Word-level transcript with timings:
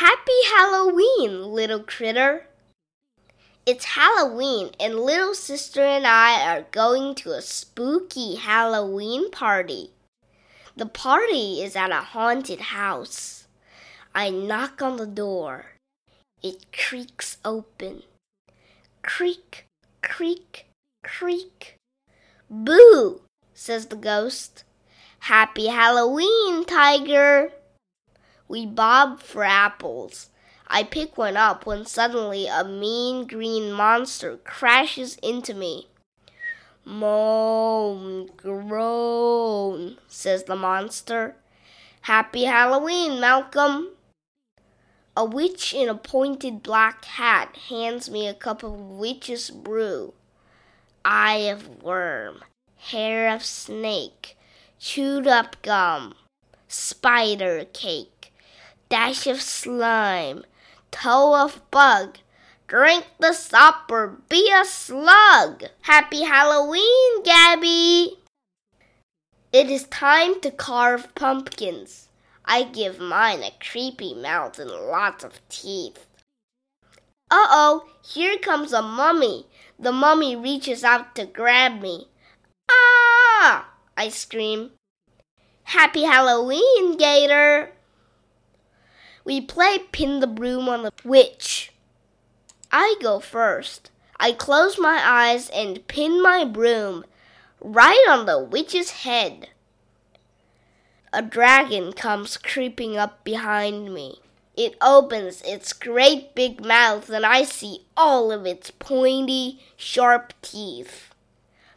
Happy 0.00 0.42
Halloween, 0.54 1.54
little 1.54 1.80
critter. 1.80 2.48
It's 3.64 3.96
Halloween, 3.96 4.72
and 4.78 5.00
little 5.00 5.32
sister 5.32 5.80
and 5.80 6.06
I 6.06 6.54
are 6.54 6.66
going 6.70 7.14
to 7.14 7.30
a 7.30 7.40
spooky 7.40 8.34
Halloween 8.34 9.30
party. 9.30 9.92
The 10.76 10.84
party 10.84 11.62
is 11.62 11.74
at 11.76 11.92
a 11.92 12.12
haunted 12.12 12.60
house. 12.76 13.48
I 14.14 14.28
knock 14.28 14.82
on 14.82 14.98
the 14.98 15.06
door. 15.06 15.72
It 16.42 16.66
creaks 16.74 17.38
open. 17.42 18.02
Creak, 19.00 19.64
creak, 20.02 20.66
creak. 21.02 21.76
Boo, 22.50 23.22
says 23.54 23.86
the 23.86 23.96
ghost. 23.96 24.62
Happy 25.20 25.68
Halloween, 25.68 26.66
tiger. 26.66 27.52
We 28.48 28.64
bob 28.64 29.20
for 29.20 29.42
apples. 29.42 30.30
I 30.68 30.84
pick 30.84 31.18
one 31.18 31.36
up 31.36 31.66
when 31.66 31.84
suddenly 31.84 32.46
a 32.46 32.64
mean 32.64 33.26
green 33.26 33.72
monster 33.72 34.36
crashes 34.38 35.16
into 35.16 35.52
me. 35.54 35.88
Moan, 36.84 38.30
groan, 38.36 39.98
says 40.06 40.44
the 40.44 40.54
monster. 40.54 41.34
Happy 42.02 42.44
Halloween, 42.44 43.20
Malcolm. 43.20 43.88
A 45.16 45.24
witch 45.24 45.74
in 45.74 45.88
a 45.88 45.94
pointed 45.94 46.62
black 46.62 47.04
hat 47.04 47.56
hands 47.68 48.08
me 48.08 48.28
a 48.28 48.34
cup 48.34 48.62
of 48.62 48.78
witch's 48.78 49.50
brew. 49.50 50.14
Eye 51.04 51.48
of 51.50 51.82
worm, 51.82 52.42
hair 52.76 53.34
of 53.34 53.44
snake, 53.44 54.36
chewed 54.78 55.26
up 55.26 55.60
gum, 55.62 56.14
spider 56.68 57.64
cake 57.72 58.15
dash 58.88 59.26
of 59.26 59.40
slime, 59.40 60.44
toe 60.90 61.34
of 61.44 61.70
bug. 61.70 62.18
Drink 62.66 63.06
the 63.20 63.32
sop 63.32 63.90
or 63.90 64.18
be 64.28 64.52
a 64.52 64.64
slug. 64.64 65.64
Happy 65.82 66.24
Halloween, 66.24 67.22
Gabby! 67.22 68.18
It 69.52 69.70
is 69.70 69.84
time 69.84 70.40
to 70.40 70.50
carve 70.50 71.14
pumpkins. 71.14 72.08
I 72.44 72.64
give 72.64 72.98
mine 72.98 73.42
a 73.42 73.52
creepy 73.60 74.14
mouth 74.14 74.58
and 74.58 74.70
lots 74.70 75.22
of 75.22 75.40
teeth. 75.48 76.06
Uh 77.30 77.46
oh, 77.50 77.88
here 78.04 78.38
comes 78.38 78.72
a 78.72 78.82
mummy. 78.82 79.46
The 79.78 79.92
mummy 79.92 80.34
reaches 80.34 80.82
out 80.82 81.14
to 81.14 81.26
grab 81.26 81.80
me. 81.80 82.08
Ah! 82.70 83.68
I 83.96 84.08
scream. 84.08 84.72
Happy 85.64 86.02
Halloween, 86.02 86.96
Gator! 86.96 87.72
We 89.26 89.40
play 89.40 89.78
pin 89.90 90.20
the 90.20 90.28
broom 90.28 90.68
on 90.68 90.84
the 90.84 90.92
witch. 91.02 91.72
I 92.70 92.94
go 93.02 93.18
first. 93.18 93.90
I 94.20 94.30
close 94.30 94.78
my 94.78 95.00
eyes 95.02 95.50
and 95.50 95.84
pin 95.88 96.22
my 96.22 96.44
broom 96.44 97.04
right 97.60 98.06
on 98.08 98.26
the 98.26 98.38
witch's 98.38 99.02
head. 99.02 99.48
A 101.12 101.22
dragon 101.22 101.92
comes 101.92 102.36
creeping 102.36 102.96
up 102.96 103.24
behind 103.24 103.92
me. 103.92 104.20
It 104.56 104.76
opens 104.80 105.42
its 105.42 105.72
great 105.72 106.36
big 106.36 106.64
mouth, 106.64 107.10
and 107.10 107.26
I 107.26 107.42
see 107.42 107.84
all 107.96 108.30
of 108.30 108.46
its 108.46 108.70
pointy, 108.70 109.60
sharp 109.76 110.34
teeth. 110.40 111.12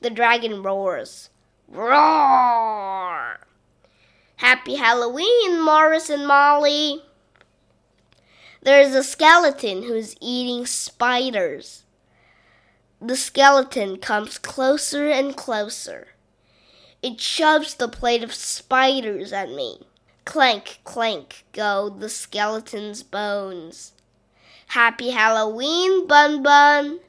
The 0.00 0.08
dragon 0.08 0.62
roars. 0.62 1.28
Roar! 1.68 3.40
Happy 4.36 4.76
Halloween, 4.76 5.60
Morris 5.60 6.08
and 6.08 6.26
Molly! 6.26 7.02
There 8.64 8.80
is 8.80 8.94
a 8.94 9.04
skeleton 9.04 9.82
who's 9.82 10.16
eating 10.22 10.64
spiders. 10.64 11.84
The 12.98 13.14
skeleton 13.14 13.98
comes 13.98 14.38
closer 14.38 15.10
and 15.10 15.36
closer. 15.36 16.08
It 17.02 17.20
shoves 17.20 17.74
the 17.74 17.88
plate 17.88 18.24
of 18.24 18.32
spiders 18.32 19.34
at 19.34 19.50
me. 19.50 19.80
Clank, 20.24 20.80
clank 20.84 21.44
go 21.52 21.90
the 21.90 22.08
skeleton's 22.08 23.02
bones. 23.02 23.92
Happy 24.68 25.10
Halloween, 25.10 26.06
Bun 26.06 26.42
Bun! 26.42 27.00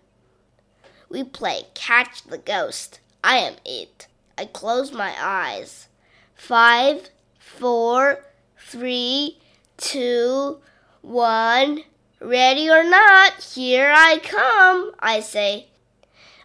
We 1.07 1.23
play 1.23 1.67
Catch 1.73 2.23
the 2.23 2.37
Ghost. 2.37 2.99
I 3.23 3.37
am 3.37 3.53
it. 3.63 4.07
I 4.37 4.43
close 4.43 4.91
my 4.91 5.15
eyes. 5.17 5.87
Five, 6.35 7.11
four, 7.39 8.25
three, 8.57 9.39
two, 9.77 10.59
one, 11.05 11.83
ready 12.19 12.69
or 12.69 12.83
not, 12.83 13.41
here 13.53 13.93
I 13.95 14.19
come, 14.23 14.91
I 14.99 15.19
say. 15.19 15.67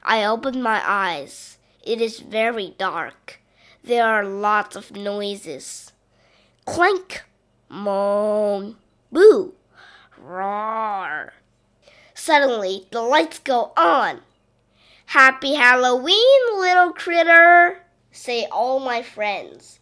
I 0.03 0.25
open 0.25 0.63
my 0.63 0.83
eyes. 0.85 1.57
It 1.83 2.01
is 2.01 2.21
very 2.21 2.75
dark. 2.79 3.41
There 3.83 4.07
are 4.07 4.25
lots 4.25 4.77
of 4.77 4.95
noises. 4.95 5.93
Clank, 6.67 7.25
moan, 7.71 8.77
boo, 9.11 9.55
roar. 10.19 11.33
Suddenly, 12.15 12.87
the 12.91 13.01
lights 13.01 13.39
go 13.39 13.73
on. 13.77 14.21
Happy 15.07 15.55
Halloween, 15.55 16.41
little 16.59 16.93
critter, 16.93 17.79
say 18.13 18.47
all 18.53 18.79
my 18.79 19.03
friends. 19.03 19.80